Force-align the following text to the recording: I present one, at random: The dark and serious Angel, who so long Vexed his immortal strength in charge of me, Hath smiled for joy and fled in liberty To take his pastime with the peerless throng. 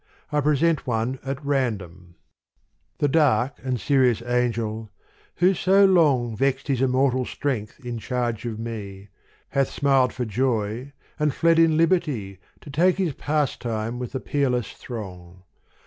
I 0.31 0.41
present 0.41 0.87
one, 0.87 1.19
at 1.23 1.45
random: 1.45 2.15
The 2.97 3.07
dark 3.07 3.57
and 3.63 3.79
serious 3.79 4.23
Angel, 4.23 4.89
who 5.35 5.53
so 5.53 5.85
long 5.85 6.35
Vexed 6.35 6.69
his 6.69 6.81
immortal 6.81 7.23
strength 7.23 7.79
in 7.85 7.99
charge 7.99 8.43
of 8.47 8.57
me, 8.57 9.09
Hath 9.49 9.69
smiled 9.69 10.11
for 10.11 10.25
joy 10.25 10.91
and 11.19 11.31
fled 11.31 11.59
in 11.59 11.77
liberty 11.77 12.39
To 12.61 12.71
take 12.71 12.97
his 12.97 13.13
pastime 13.13 13.99
with 13.99 14.13
the 14.13 14.19
peerless 14.19 14.71
throng. 14.73 15.43